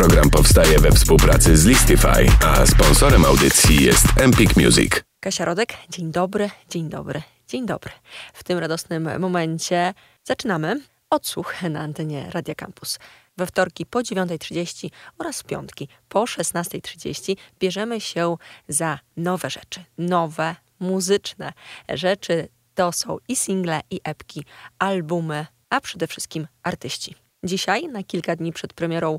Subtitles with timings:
[0.00, 4.92] Program powstaje we współpracy z Listify, a sponsorem audycji jest Empik Music.
[5.20, 7.92] Kasia Rodek, dzień dobry, dzień dobry, dzień dobry.
[8.32, 9.94] W tym radosnym momencie
[10.24, 12.98] zaczynamy odsłuch na antenie Radia Campus.
[13.36, 18.36] We wtorki po 9.30 oraz piątki po 16.30 bierzemy się
[18.68, 21.52] za nowe rzeczy, nowe, muzyczne
[21.88, 22.48] rzeczy.
[22.74, 24.44] To są i single, i epki,
[24.78, 27.14] albumy, a przede wszystkim artyści.
[27.44, 29.18] Dzisiaj, na kilka dni przed premierą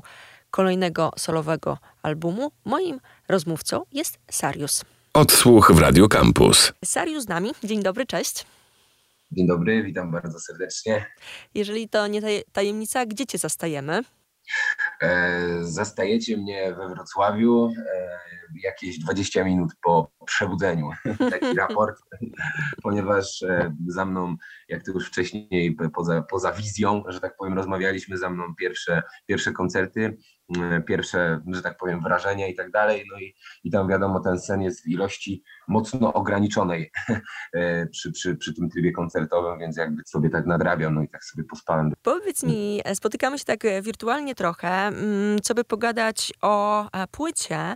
[0.52, 4.84] kolejnego solowego albumu, moim rozmówcą jest Sarius.
[5.14, 6.72] Odsłuch w Radio Campus.
[6.84, 7.50] Sarius z nami.
[7.64, 8.46] Dzień dobry, cześć.
[9.32, 11.06] Dzień dobry, witam bardzo serdecznie.
[11.54, 12.20] Jeżeli to nie
[12.52, 14.02] tajemnica, gdzie cię zastajemy?
[15.02, 18.08] E, zastajecie mnie we Wrocławiu e,
[18.64, 20.90] jakieś 20 minut po przebudzeniu.
[21.30, 22.02] Taki raport,
[22.82, 24.36] ponieważ e, za mną,
[24.72, 29.52] jak to już wcześniej poza, poza wizją, że tak powiem, rozmawialiśmy za mną pierwsze, pierwsze
[29.52, 30.16] koncerty,
[30.86, 33.04] pierwsze, że tak powiem, wrażenia i tak dalej.
[33.12, 36.90] No i, i tam wiadomo, ten sen jest w ilości mocno ograniczonej
[37.92, 41.44] przy, przy, przy tym trybie koncertowym, więc jakby sobie tak nadrabiam, no i tak sobie
[41.44, 41.92] pospałem.
[42.02, 47.74] Powiedz mi, spotykamy się tak wirtualnie trochę, mm, co by pogadać o płycie,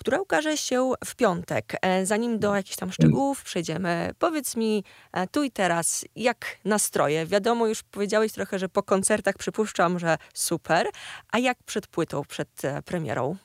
[0.00, 1.76] która ukaże się w piątek.
[1.82, 7.26] E, zanim do jakichś tam szczegółów przejdziemy, powiedz mi e, tu i teraz, jak nastroje?
[7.26, 10.86] Wiadomo, już powiedziałeś trochę, że po koncertach przypuszczam, że super,
[11.32, 13.36] a jak przed płytą, przed e, premierą?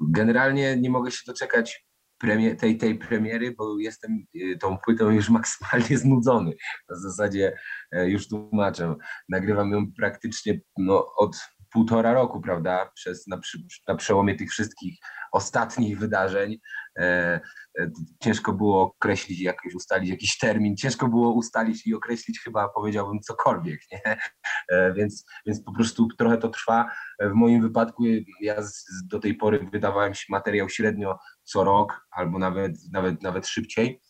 [0.00, 1.86] Generalnie nie mogę się doczekać
[2.18, 4.24] premier, tej, tej premiery, bo jestem
[4.60, 6.52] tą płytą już maksymalnie znudzony.
[6.88, 7.58] W zasadzie
[7.92, 8.94] już tłumaczę.
[9.28, 11.36] Nagrywam ją praktycznie no, od
[11.76, 13.40] półtora roku, prawda, przez, na,
[13.88, 14.98] na przełomie tych wszystkich
[15.32, 16.58] ostatnich wydarzeń.
[16.98, 17.04] E,
[17.78, 17.90] e,
[18.22, 23.80] ciężko było określić, jakoś ustalić jakiś termin, ciężko było ustalić i określić chyba powiedziałbym cokolwiek,
[23.92, 24.16] nie?
[24.68, 26.90] E, więc, więc po prostu trochę to trwa.
[27.20, 28.04] W moim wypadku
[28.40, 34.00] ja z, do tej pory wydawałem materiał średnio co rok albo nawet, nawet, nawet szybciej.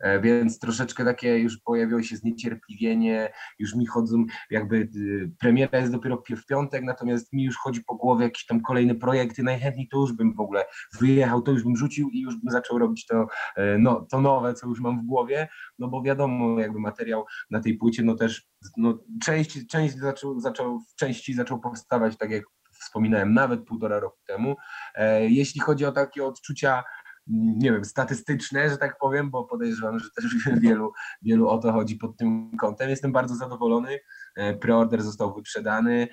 [0.00, 5.92] E, więc troszeczkę takie już pojawiło się zniecierpliwienie, już mi chodzą, jakby y, premiera jest
[5.92, 9.98] dopiero w piątek, natomiast mi już chodzi po głowie jakieś tam kolejne projekty, najchętniej to
[9.98, 10.64] już bym w ogóle
[11.00, 14.54] wyjechał, to już bym rzucił i już bym zaczął robić to, e, no, to nowe,
[14.54, 18.48] co już mam w głowie, no bo wiadomo, jakby materiał na tej płycie, no też
[18.76, 22.44] no, część, część zaczął, zaczął, w części zaczął powstawać, tak jak
[22.80, 24.56] wspominałem, nawet półtora roku temu.
[24.94, 26.82] E, jeśli chodzi o takie odczucia
[27.26, 30.92] nie wiem, statystyczne, że tak powiem, bo podejrzewam, że też wielu,
[31.22, 32.90] wielu o to chodzi pod tym kątem.
[32.90, 33.98] Jestem bardzo zadowolony.
[34.36, 36.08] E, preorder został wyprzedany,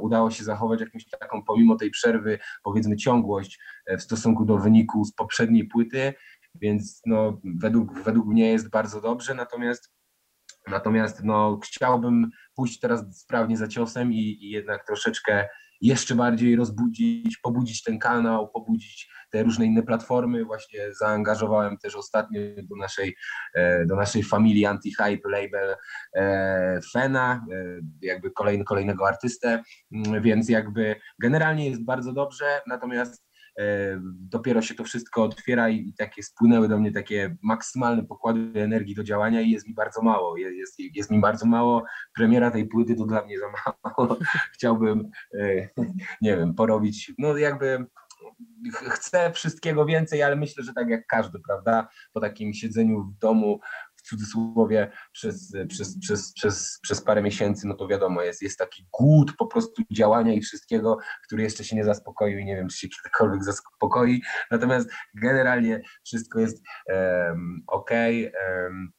[0.00, 5.04] udało się zachować jakąś taką, pomimo tej przerwy, powiedzmy, ciągłość e, w stosunku do wyniku
[5.04, 6.14] z poprzedniej płyty,
[6.54, 9.96] więc no, według, według mnie jest bardzo dobrze, natomiast
[10.70, 15.48] Natomiast no, chciałbym pójść teraz sprawnie za ciosem i, i jednak troszeczkę
[15.80, 20.44] jeszcze bardziej rozbudzić, pobudzić ten kanał, pobudzić te różne inne platformy.
[20.44, 23.16] Właśnie zaangażowałem też ostatnio do naszej,
[23.54, 25.76] e, do naszej familii Anti-Hype label
[26.14, 27.56] e, Fena, e,
[28.02, 33.26] jakby kolejny, kolejnego artystę, mm, więc jakby generalnie jest bardzo dobrze, natomiast
[34.04, 39.04] dopiero się to wszystko otwiera i, takie spłynęły do mnie takie maksymalne pokłady energii do
[39.04, 40.36] działania i jest mi bardzo mało.
[40.36, 41.84] Jest, jest mi bardzo mało.
[42.14, 43.46] Premiera tej płyty to dla mnie za
[43.84, 44.18] mało.
[44.54, 45.10] Chciałbym,
[46.20, 47.86] nie wiem, porobić, no jakby
[48.90, 51.88] chcę wszystkiego więcej, ale myślę, że tak jak każdy, prawda?
[52.12, 53.60] Po takim siedzeniu w domu,
[54.08, 59.32] cudzysłowie, przez, przez, przez, przez, przez parę miesięcy, no to wiadomo, jest, jest taki głód
[59.38, 62.88] po prostu działania i wszystkiego, który jeszcze się nie zaspokoił i nie wiem, czy się
[62.88, 64.22] kiedykolwiek zaspokoi.
[64.50, 67.90] Natomiast generalnie wszystko jest um, ok.
[67.90, 68.92] Um,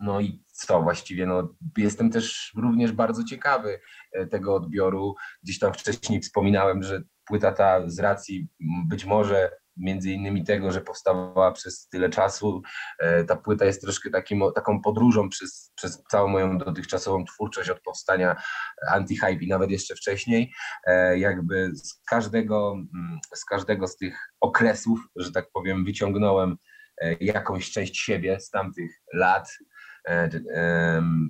[0.00, 3.80] no i co właściwie, no, jestem też również bardzo ciekawy
[4.12, 5.14] e, tego odbioru.
[5.42, 8.48] Gdzieś tam wcześniej wspominałem, że płyta ta z racji
[8.88, 12.62] być może między innymi tego, że powstawała przez tyle czasu,
[12.98, 17.80] e, ta płyta jest troszkę takim, taką podróżą przez, przez całą moją dotychczasową twórczość od
[17.80, 18.42] powstania
[18.90, 20.52] anti-hype i nawet jeszcze wcześniej.
[20.86, 26.56] E, jakby z każdego, mm, z każdego z tych okresów, że tak powiem, wyciągnąłem
[27.02, 29.48] e, jakąś część siebie z tamtych lat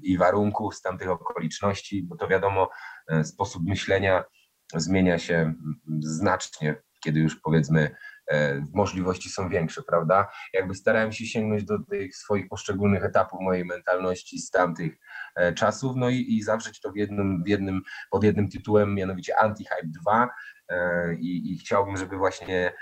[0.02, 2.70] i warunków, z tamtych okoliczności, bo to wiadomo,
[3.22, 4.24] sposób myślenia
[4.74, 5.54] zmienia się
[6.00, 7.96] znacznie, kiedy już powiedzmy
[8.74, 10.28] możliwości są większe, prawda?
[10.52, 14.98] Jakby starałem się sięgnąć do tych swoich poszczególnych etapów mojej mentalności z tamtych
[15.36, 19.34] e, czasów, no i, i zawrzeć to w jednym, w jednym, pod jednym tytułem, mianowicie
[19.42, 20.28] Anti-Hype 2
[20.68, 22.72] e, i, i chciałbym, żeby właśnie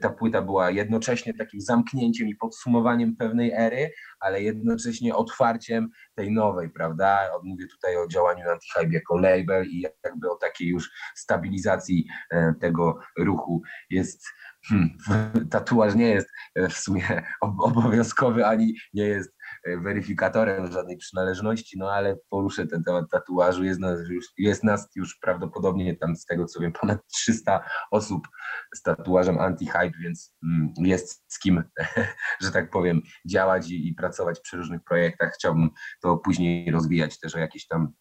[0.00, 3.90] ta płyta była jednocześnie takim zamknięciem i podsumowaniem pewnej ery,
[4.20, 7.30] ale jednocześnie otwarciem tej nowej, prawda?
[7.44, 12.98] Mówię tutaj o działaniu Antihype jako label i jakby o takiej już stabilizacji e, tego
[13.18, 13.62] ruchu.
[13.90, 14.26] Jest
[14.68, 19.34] hmm, tatuaż nie jest e, w sumie obowiązkowy, ani nie jest
[19.64, 23.64] e, weryfikatorem żadnej przynależności, no ale poruszę ten temat tatuażu.
[23.64, 28.28] Jest nas już, jest nas już prawdopodobnie tam z tego co wiem ponad 300 osób
[28.74, 31.64] z tatuażem anti-hype, więc mm, jest z kim,
[32.42, 33.00] że tak powiem,
[33.30, 35.32] działać i, i pracować przy różnych projektach.
[35.34, 35.70] Chciałbym
[36.02, 37.92] to później rozwijać też o jakieś tam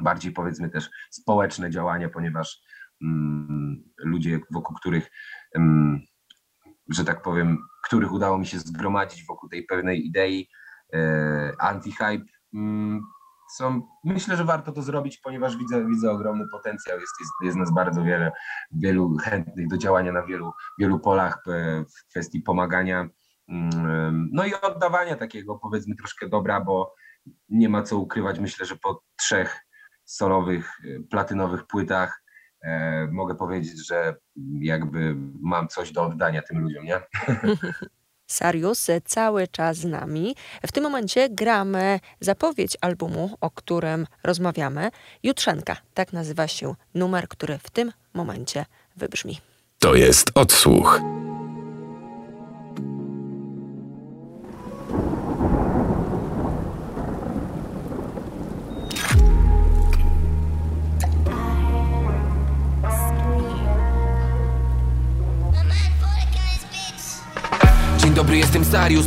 [0.00, 2.60] bardziej powiedzmy też społeczne działania, ponieważ
[3.02, 5.10] mm, ludzie, wokół których
[6.88, 10.48] że tak powiem, których udało mi się zgromadzić wokół tej pewnej idei
[10.94, 12.24] e, anti-hype,
[12.54, 13.02] mm,
[13.56, 17.00] są, myślę, że warto to zrobić, ponieważ widzę, widzę ogromny potencjał.
[17.00, 18.32] Jest, jest, jest nas bardzo wiele,
[18.72, 23.08] wielu chętnych do działania na wielu, wielu polach e, w kwestii pomagania,
[23.48, 26.94] mm, no i oddawania takiego, powiedzmy, troszkę dobra, bo
[27.48, 28.38] nie ma co ukrywać.
[28.38, 29.60] Myślę, że po trzech
[30.04, 32.21] solowych, e, platynowych płytach
[33.10, 34.16] mogę powiedzieć, że
[34.60, 37.00] jakby mam coś do oddania tym ludziom, nie?
[38.26, 40.36] Sarius cały czas z nami.
[40.66, 44.90] W tym momencie gramy zapowiedź albumu, o którym rozmawiamy.
[45.22, 48.64] Jutrzenka, tak nazywa się numer, który w tym momencie
[48.96, 49.40] wybrzmi.
[49.78, 51.00] To jest odsłuch.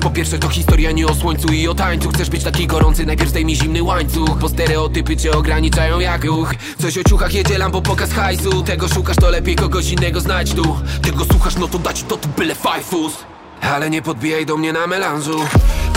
[0.02, 2.10] Po pierwsze to historia nie o słońcu i o tańcu.
[2.10, 4.38] Chcesz być taki gorący, najpierw zdejmij zimny łańcuch.
[4.38, 6.54] Bo stereotypy cię ograniczają jak ruch.
[6.82, 8.64] Coś o ciuchach jedzie bo pokaz hajsu.
[8.64, 10.78] Tego szukasz to lepiej kogoś innego znać tu.
[11.02, 13.14] Tego słuchasz no to dać to ty byle fajfus.
[13.62, 15.40] Ale nie podbijaj do mnie na melanżu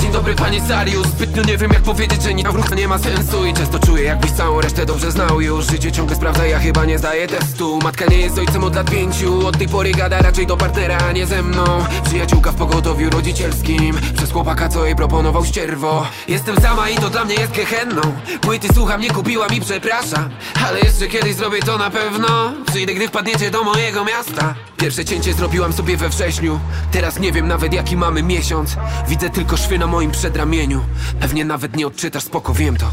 [0.02, 1.06] Dzień dobry panie Sarius.
[1.06, 2.44] Zbytnio nie wiem jak powiedzieć, że nie,
[2.76, 5.66] nie ma sensu I często czuję jakbyś całą resztę dobrze znał już.
[5.66, 7.78] Życie ciągle sprawdza, ja chyba nie zdaję testu.
[7.82, 9.46] Matka nie jest ojcem od lat pięciu.
[9.46, 11.64] Od tej pory gada raczej do partnera, a nie ze mną.
[12.04, 13.98] Przyjaciółka w pogotowiu rodzicielskim.
[14.16, 16.06] Przez chłopaka co jej proponował ścierwo.
[16.28, 18.02] Jestem sama i to dla mnie jest gehenną.
[18.40, 20.30] Płyty słucham, nie kupiłam i przepraszam.
[20.68, 22.52] Ale jeszcze kiedyś zrobię to na pewno.
[22.66, 24.54] Przyjdę gdy wpadniecie do mojego miasta.
[24.76, 26.60] Pierwsze cięcie zrobiłam sobie we wrześniu.
[26.92, 28.76] Teraz nie wiem nawet jaki mamy miesiąc.
[29.08, 30.81] Widzę tylko szwy na moim przedramieniu.
[31.20, 32.90] Pewnie nawet nie odczytasz, spoko, wiem to.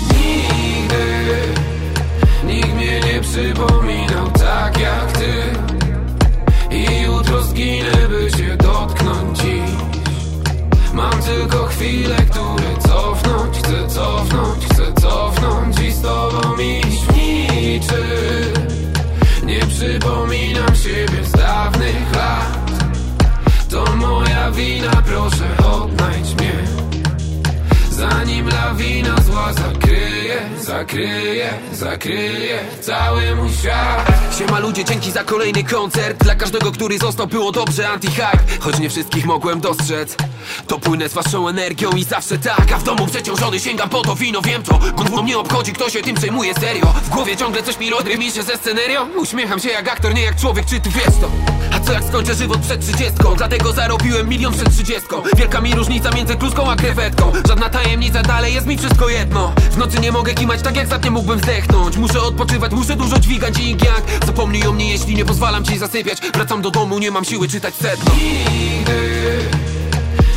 [0.00, 1.32] Nigdy
[2.44, 5.32] Nikt mnie nie przypominał tak jak ty.
[6.76, 9.70] I jutro zginę, by cię dotknąć dziś.
[10.94, 12.51] Mam tylko chwile, które
[30.82, 34.06] zakryje, zakryje, cały mój świat.
[34.38, 36.24] Siema ludzie, dzięki za kolejny koncert.
[36.24, 38.60] Dla każdego, który został było dobrze anti-hype.
[38.60, 40.16] Choć nie wszystkich mogłem dostrzec.
[40.66, 42.72] To płynę z waszą energią i zawsze tak.
[42.74, 46.02] A w domu przeciążony sięgam po to wino, wiem to Gówno mnie obchodzi, kto się
[46.02, 46.86] tym przejmuje serio.
[47.04, 50.36] W głowie ciągle coś mi mi się ze scenerią Uśmiecham się jak aktor, nie jak
[50.36, 51.30] człowiek, czy ty wiesz to?
[51.72, 53.34] A co jak skończę żywot przed trzydziestką?
[53.36, 55.22] Dlatego zarobiłem milion przed trzydziestką.
[55.36, 57.32] Wielka mi różnica między kluską a krewetką.
[57.48, 59.52] Żadna tajemnica, dalej jest mi wszystko jedno.
[59.70, 61.96] W nocy nie mogę kimać tak jak za mógłbym zdechnąć.
[61.96, 64.26] Muszę odpoczywać, muszę dużo dźwigać i jak?
[64.26, 66.18] Zapomnij o mnie, jeśli nie pozwalam ci zasypiać.
[66.34, 68.14] Wracam do domu, nie mam siły czytać sedno.
[68.14, 69.02] Nigdy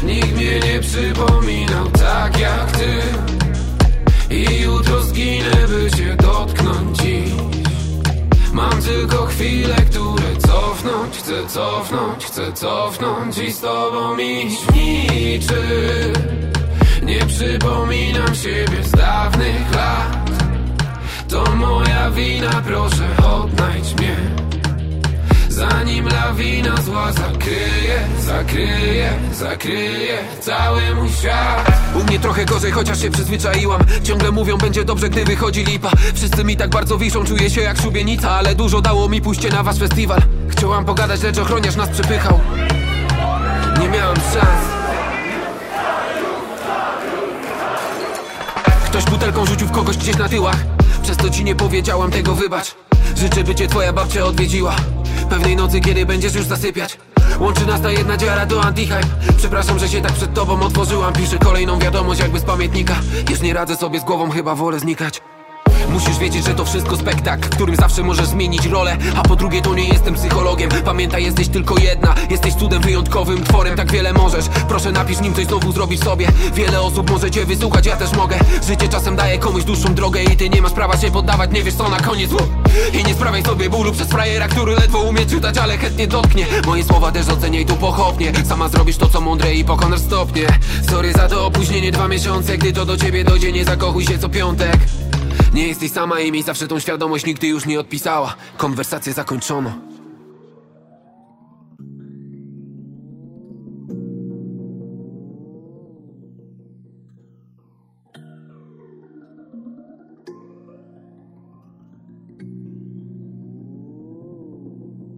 [0.04, 3.02] Nikt mnie nie przypominał tak jak ty.
[4.30, 7.32] I jutro zginę, by cię dotknąć dziś.
[8.54, 16.14] Mam tylko chwile, które cofnąć Chcę cofnąć, chcę cofnąć I z tobą iść niczym
[17.04, 20.25] Nie przypominam siebie z dawnych lat
[21.30, 24.16] To moja wina, proszę odnajdź mnie.
[25.50, 31.72] Zanim lawina zła zakryje, zakryje, zakryje cały mój świat.
[31.96, 33.82] U mnie trochę gorzej, chociaż się przyzwyczaiłam.
[34.04, 35.92] Ciągle mówią, będzie dobrze, gdy wychodzi lipa.
[36.14, 39.64] Wszyscy mi tak bardzo wiszą, czuję się jak szubienica Ale dużo dało mi pójście na
[39.64, 40.22] wasz festiwal.
[40.50, 42.40] Chciałam pogadać, lecz ochroniarz nas przepychał.
[43.80, 44.75] Nie miałam szans
[48.96, 50.56] Ktoś butelką rzucił w kogoś gdzieś na tyłach.
[51.04, 52.76] Przez to ci nie powiedziałam tego, wybacz.
[53.18, 54.76] Życzę, by cię twoja babcia odwiedziła.
[55.30, 56.98] Pewnej nocy, kiedy będziesz już zasypiać.
[57.40, 59.08] Łączy nas ta jedna dziara do anti-hype.
[59.38, 61.14] Przepraszam, że się tak przed tobą otworzyłam.
[61.14, 62.96] Piszę kolejną wiadomość jakby z pamiętnika.
[63.30, 65.22] Już nie radzę sobie z głową, chyba wolę znikać
[65.90, 68.98] Musisz wiedzieć, że to wszystko spektakl, którym zawsze możesz zmienić rolę.
[69.16, 70.70] A po drugie to nie jestem psychologiem.
[70.86, 72.16] Pamiętaj, jesteś tylko jedna.
[72.30, 74.46] Jesteś cudem wyjątkowym tworem, tak wiele możesz.
[74.68, 76.28] Proszę napisz nim coś znowu zrobisz sobie.
[76.54, 78.40] Wiele osób może cię wysłuchać, ja też mogę.
[78.68, 81.76] Życie czasem daje komuś dłuższą drogę I ty nie masz prawa się poddawać, nie wiesz
[81.76, 82.32] co na koniec.
[82.94, 86.46] I nie sprawiaj sobie bólu przez frajera, który ledwo umie czytać, ale chętnie dotknie.
[86.66, 88.32] Moje słowa też oceniaj tu pochopnie.
[88.46, 90.48] Sama zrobisz to co mądre i pokonasz stopnie.
[90.90, 94.30] Sorry za to opóźnienie dwa miesiące Gdy to do ciebie dojdzie, nie zakochuj się co
[94.30, 94.78] piątek
[95.54, 98.36] nie jesteś sama i miej zawsze tą świadomość Nigdy już nie odpisała.
[98.58, 99.72] Konwersację zakończono.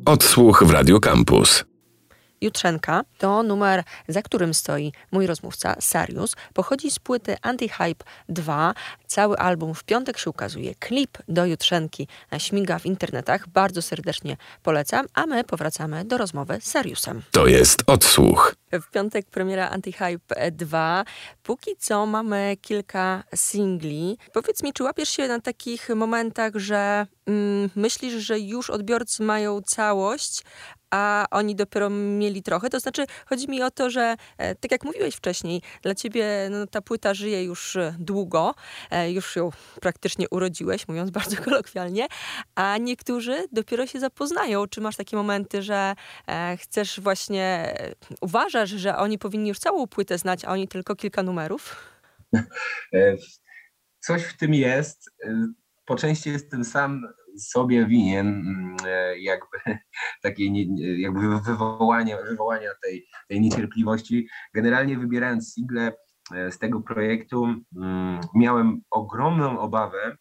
[0.06, 1.67] Odsłuch w Radio Campus.
[2.42, 6.36] Jutrzenka to numer, za którym stoi mój rozmówca Sarius.
[6.54, 8.74] Pochodzi z płyty Anti-Hype 2.
[9.08, 10.76] Cały album w piątek się ukazuje.
[10.76, 13.48] Klip do Jutrzenki śmiga w internetach.
[13.48, 17.22] Bardzo serdecznie polecam, a my powracamy do rozmowy z Sariusem.
[17.32, 18.56] To jest odsłuch.
[18.72, 21.06] W piątek premiera Anti-Hype 2.
[21.44, 24.18] Póki co mamy kilka singli.
[24.34, 29.62] Powiedz mi, czy łapiesz się na takich momentach, że mm, myślisz, że już odbiorcy mają
[29.62, 30.44] całość,
[30.92, 32.70] a oni dopiero mieli trochę.
[32.70, 36.68] To znaczy, chodzi mi o to, że e, tak jak mówiłeś wcześniej, dla ciebie no,
[36.68, 38.56] ta płyta żyje już e, długo,
[38.92, 39.50] e, już ją
[39.82, 42.08] praktycznie urodziłeś, mówiąc bardzo kolokwialnie,
[42.56, 44.68] a niektórzy dopiero się zapoznają.
[44.68, 45.96] Czy masz takie momenty, że
[46.58, 47.76] chcesz właśnie,
[48.22, 51.76] uważasz, że oni powinni już całą płytę znać, a oni tylko kilka numerów?
[54.00, 55.10] Coś w tym jest.
[55.86, 57.08] Po części jestem sam
[57.40, 59.58] sobie winien mm, e, jakby
[60.24, 64.28] takiej jakby wywołania, wywołania tej, tej niecierpliwości.
[64.54, 65.94] Generalnie wybierając single
[66.36, 70.18] e, z tego projektu mm, miałem ogromną obawę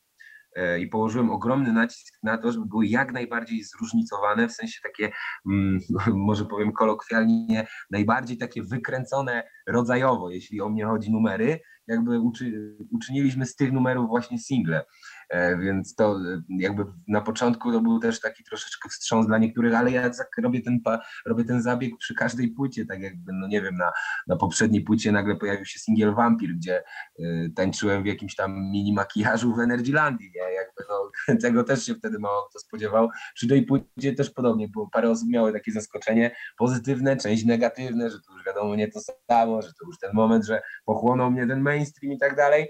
[0.57, 5.13] e, i położyłem ogromny nacisk na to, żeby były jak najbardziej zróżnicowane, w sensie takie,
[5.51, 5.81] mm,
[6.29, 13.47] może powiem kolokwialnie, najbardziej takie wykręcone rodzajowo, jeśli o mnie chodzi numery, jakby uczy, uczyniliśmy
[13.47, 14.85] z tych numerów właśnie single.
[15.29, 19.75] E, więc to e, jakby na początku to był też taki troszeczkę wstrząs dla niektórych,
[19.75, 20.81] ale ja robię ten,
[21.27, 23.93] robię ten zabieg przy każdej płycie, tak jakby, no nie wiem, na,
[24.27, 26.83] na poprzedniej płycie nagle pojawił się singiel Vampir, gdzie
[27.21, 30.55] y, tańczyłem w jakimś tam mini makijażu w Energylandii, nie?
[30.55, 31.11] Jakby no,
[31.43, 33.09] tego też się wtedy mało kto spodziewał.
[33.35, 38.21] Przy tej płycie też podobnie, bo parę osób miało takie zaskoczenie pozytywne, część negatywne, że
[38.21, 41.61] to już wiadomo nie to samo, że to już ten moment, że pochłonął mnie ten
[41.61, 42.69] mainstream i tak dalej.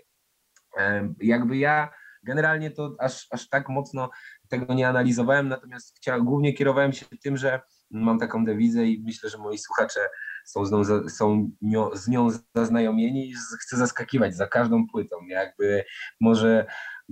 [1.21, 1.89] Jakby ja
[2.27, 4.11] generalnie to aż, aż tak mocno
[4.49, 9.31] tego nie analizowałem, natomiast chciałem, głównie kierowałem się tym, że mam taką dewizę i myślę,
[9.31, 10.01] że moi słuchacze
[10.47, 11.51] są z nią, są
[11.95, 15.17] z nią zaznajomieni i chcę zaskakiwać za każdą płytą.
[15.27, 15.85] Jakby
[16.21, 16.67] może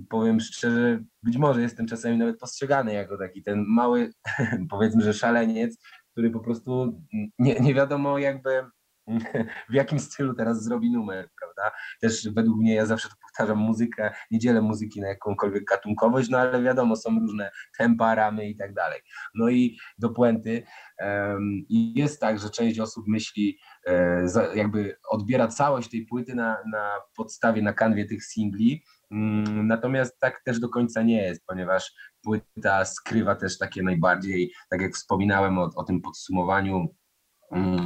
[0.09, 4.13] powiem szczerze, być może jestem czasami nawet postrzegany jako taki ten mały,
[4.69, 5.77] powiedzmy, że szaleniec,
[6.11, 7.01] który po prostu
[7.39, 8.63] nie, nie wiadomo jakby
[9.69, 11.77] w jakim stylu teraz zrobi numer, prawda?
[12.01, 16.37] Też według mnie, ja zawsze to powtarzam, muzykę, nie dzielę muzyki na jakąkolwiek gatunkowość, no
[16.37, 19.01] ale wiadomo, są różne tempa, ramy i tak dalej.
[19.35, 20.63] No i do puenty
[20.99, 26.57] um, jest tak, że część osób myśli, e, za, jakby odbiera całość tej płyty na,
[26.71, 31.93] na podstawie, na kanwie tych singli, um, natomiast tak też do końca nie jest, ponieważ
[32.23, 37.04] płyta skrywa też takie najbardziej, tak jak wspominałem o, o tym podsumowaniu Mm,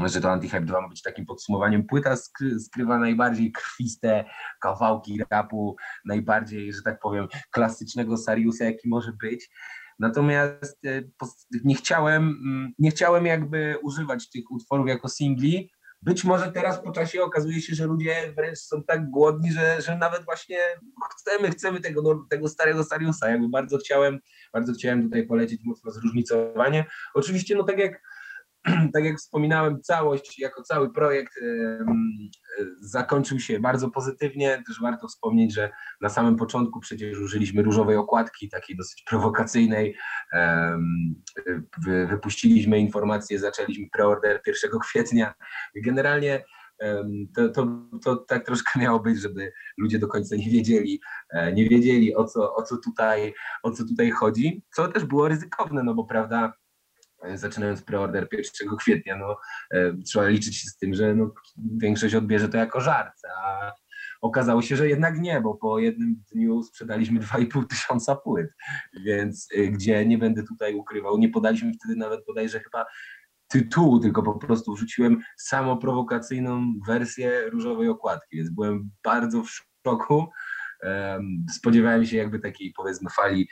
[0.06, 1.84] że to Anti-Hype 2 ma być takim podsumowaniem.
[1.86, 2.16] Płyta
[2.60, 4.26] skrywa najbardziej krwiste
[4.62, 5.76] kawałki rapu,
[6.06, 9.50] najbardziej, że tak powiem, klasycznego Sariusa, jaki może być.
[10.00, 11.04] Natomiast e,
[11.64, 15.72] nie chciałem, mm, nie chciałem jakby używać tych utworów jako singli.
[16.02, 19.98] Być może teraz po czasie okazuje się, że ludzie wręcz są tak głodni, że, że
[19.98, 20.58] nawet właśnie
[21.18, 23.30] chcemy, chcemy tego, no, tego starego Sariusa.
[23.30, 24.20] Jakby bardzo chciałem,
[24.54, 26.86] bardzo chciałem tutaj polecić mocno zróżnicowanie.
[27.14, 28.02] Oczywiście, no tak jak
[28.94, 31.34] tak jak wspominałem, całość jako cały projekt
[32.82, 34.64] zakończył się bardzo pozytywnie.
[34.68, 39.96] Też warto wspomnieć, że na samym początku przecież użyliśmy różowej okładki, takiej dosyć prowokacyjnej.
[42.10, 45.34] Wypuściliśmy informację, zaczęliśmy preorder 1 kwietnia.
[45.76, 46.44] Generalnie
[47.36, 47.68] to, to,
[48.04, 51.02] to tak troszkę miało być, żeby ludzie do końca nie wiedzieli,
[51.34, 55.28] e, nie wiedzieli o co, o co, tutaj, o co tutaj chodzi, co też było
[55.28, 56.69] ryzykowne, no bo prawda, E,
[57.36, 59.38] zaczynając preorder 1 kwietnia, no,
[59.72, 63.72] e, trzeba liczyć się z tym, że no, większość odbierze to jako żart, a
[64.22, 68.50] okazało się, że jednak nie, bo po jednym dniu sprzedaliśmy 2,5 tysiąca płyt,
[69.06, 72.86] więc e, gdzie nie będę tutaj ukrywał, nie podaliśmy wtedy nawet bodajże chyba
[73.48, 79.50] tytułu, tylko po prostu wrzuciłem samoprowokacyjną wersję różowej okładki, więc byłem bardzo w
[79.88, 80.30] szoku,
[81.52, 83.50] spodziewałem się jakby takiej powiedzmy fali,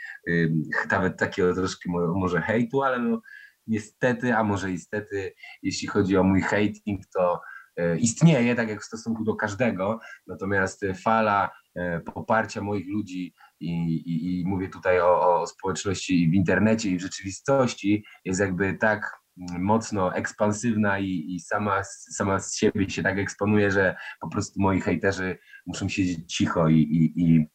[0.91, 3.21] nawet takiego troszkę może hejtu, ale no
[3.67, 5.33] niestety, a może istety,
[5.63, 7.41] jeśli chodzi o mój hating, to
[7.77, 13.69] e, istnieje, tak jak w stosunku do każdego, natomiast fala e, poparcia moich ludzi i,
[13.95, 19.17] i, i mówię tutaj o, o społeczności w internecie i w rzeczywistości jest jakby tak
[19.59, 21.83] mocno ekspansywna i, i, sama,
[22.15, 26.75] sama z siebie się tak eksponuje, że po prostu moi hejterzy muszą siedzieć cicho i,
[26.75, 27.47] i, i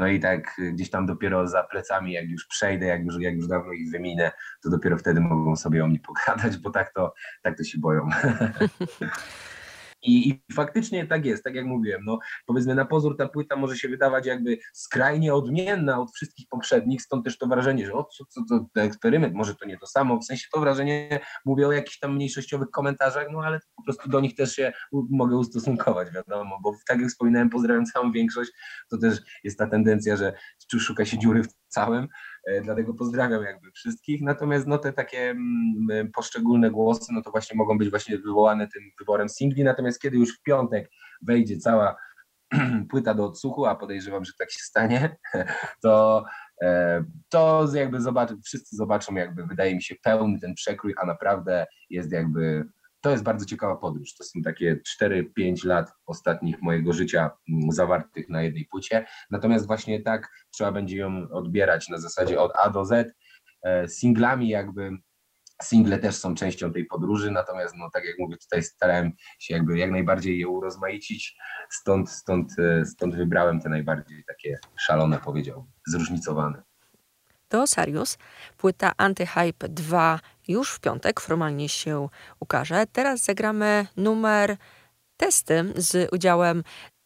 [0.00, 3.46] no i tak gdzieś tam dopiero za plecami, jak już przejdę, jak już, jak już
[3.46, 4.32] dawno ich wyminę,
[4.62, 8.08] to dopiero wtedy mogą sobie o mnie pogadać, bo tak to, tak to się boją.
[10.02, 13.76] I, I, faktycznie tak jest, tak jak mówiłem, no powiedzmy na pozór ta płyta może
[13.76, 18.24] się wydawać jakby skrajnie odmienna od wszystkich poprzednich, stąd też to wrażenie, że o co,
[18.24, 21.72] co, co to eksperyment, może to nie to samo, w sensie to wrażenie mówię o
[21.72, 26.58] jakichś tam mniejszościowych komentarzach, no ale po prostu do nich też się mogę ustosunkować, wiadomo,
[26.62, 28.50] bo tak jak wspominałem, pozdrawiam całą większość,
[28.90, 30.32] to też jest ta tendencja, że
[30.78, 32.08] szuka się dziury w całym,
[32.62, 37.78] dlatego pozdrawiam jakby wszystkich, natomiast no te takie mm, poszczególne głosy, no to właśnie mogą
[37.78, 40.90] być właśnie wywołane tym wyborem singli, natomiast kiedy już w piątek
[41.22, 41.96] wejdzie cała
[42.90, 45.16] płyta do odsłuchu, a podejrzewam, że tak się stanie,
[45.82, 46.24] to,
[46.62, 51.66] e, to jakby zobaczy, wszyscy zobaczą jakby wydaje mi się pełny ten przekrój, a naprawdę
[51.90, 52.64] jest jakby
[53.02, 54.14] to jest bardzo ciekawa podróż.
[54.14, 59.06] To są takie 4-5 lat ostatnich mojego życia mm, zawartych na jednej płycie.
[59.30, 63.14] Natomiast właśnie tak trzeba będzie ją odbierać na zasadzie od A do Z.
[63.62, 64.90] E, singlami jakby
[65.62, 69.78] single też są częścią tej podróży, natomiast no tak jak mówię, tutaj starałem się jakby
[69.78, 71.36] jak najbardziej je urozmaicić,
[71.70, 76.62] stąd, stąd, e, stąd wybrałem te najbardziej takie szalone, powiedziałbym, zróżnicowane
[77.52, 78.18] to Sarius.
[78.56, 82.08] Płyta Antyhype 2 już w piątek formalnie się
[82.40, 82.84] ukaże.
[82.92, 84.56] Teraz zagramy numer
[85.16, 86.64] testy z udziałem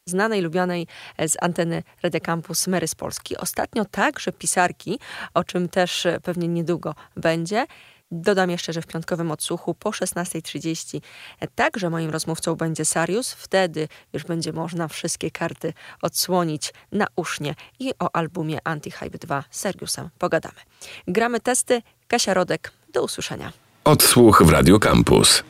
[0.08, 0.86] znanej, lubianej
[1.18, 3.36] z anteny Radia Campus Mary z Polski.
[3.36, 4.98] Ostatnio także pisarki,
[5.34, 7.66] o czym też pewnie niedługo będzie.
[8.10, 11.00] Dodam jeszcze, że w piątkowym odsłuchu po 16.30
[11.54, 13.32] także moim rozmówcą będzie Sarius.
[13.32, 15.72] Wtedy już będzie można wszystkie karty
[16.02, 20.60] odsłonić na usznie i o albumie Anti-Hype 2 z Sariusem pogadamy.
[21.08, 21.82] Gramy testy.
[22.08, 23.52] Kasia Rodek, do usłyszenia.
[23.84, 25.42] Odsłuch w Radio Campus.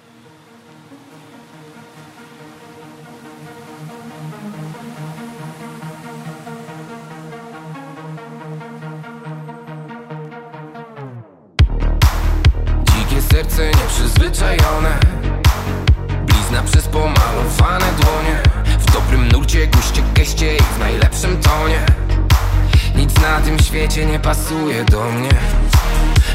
[24.46, 25.30] Pasuje do mnie.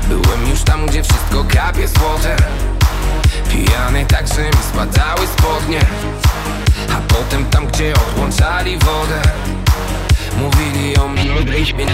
[0.07, 2.35] Byłem już tam, gdzie wszystko kapie złote.
[3.49, 5.79] Pijany tak, że mi spadały spodnie.
[6.91, 9.21] A potem tam, gdzie odłączali wodę
[10.41, 11.23] Mówili o mnie,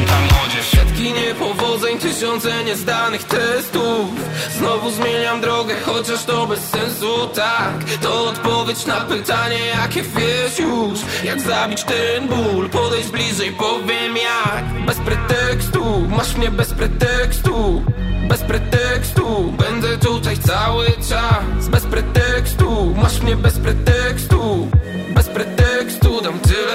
[0.08, 4.10] ta młodzież Setki niepowodzeń, tysiące niezdanych testów.
[4.58, 11.00] Znowu zmieniam drogę, chociaż to bez sensu, tak To odpowiedź na pytanie, jakie wiesz już?
[11.24, 14.86] Jak zabić ten ból, podejść bliżej, powiem jak.
[14.86, 17.84] Bez pretekstu, masz mnie bez pretekstu.
[18.30, 21.68] Bez pretekstu Będę tutaj cały czas.
[21.70, 24.68] Bez pretekstu Masz mnie Bez pretekstu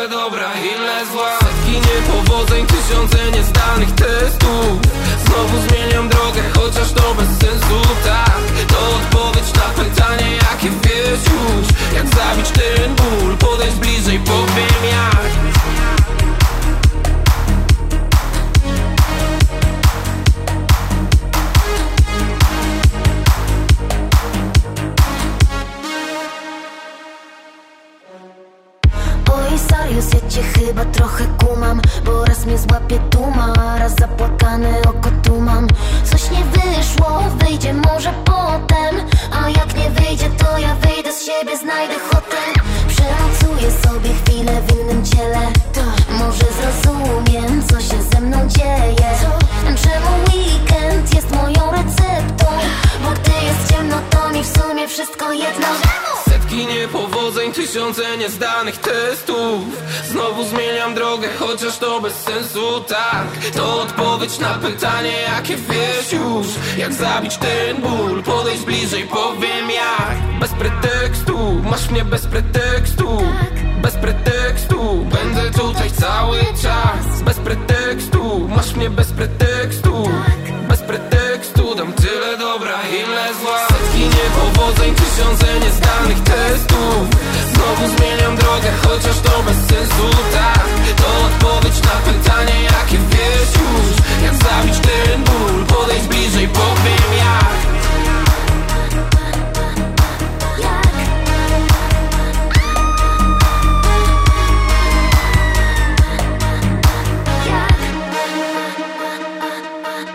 [0.02, 1.38] Tyle dobra, ile zła?
[1.38, 4.78] Setki niepowodzeń, tysiące niezdanych testów.
[5.24, 5.61] Znowu
[57.72, 59.60] tysiące niezdanych testów.
[60.10, 66.46] Znowu zmieniam drogę, chociaż to bez sensu, tak To odpowiedź na pytanie, jakie wiesz już?
[66.78, 70.40] Jak zabić ten ból, podejść bliżej, powiem jak.
[70.40, 73.22] Bez pretekstu, masz mnie bez pretekstu.
[73.82, 77.22] Bez pretekstu, będę tutaj cały czas.
[77.22, 80.08] Bez pretekstu, masz mnie bez pretekstu.
[80.68, 83.71] Bez pretekstu, dam tyle dobra, ile zła
[84.72, 87.08] Marzeń Tysiące niezdanych testów.
[87.54, 90.16] Znowu zmieniam drogę, chociaż to bez sensu.
[90.32, 90.64] Tak,
[90.96, 93.96] to odpowiedź na pytanie, jakie wiesz już?
[94.24, 97.52] Jak zabić ten ból, podejść bliżej, powiem jak.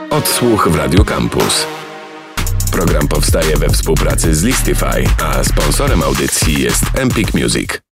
[0.09, 1.76] Odsłuch w Radio Campus.
[2.77, 7.87] Program powstaje we współpracy z Listify, a sponsorem audycji jest Empik Music.